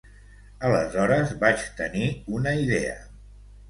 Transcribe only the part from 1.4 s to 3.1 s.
vaig tenir una idea.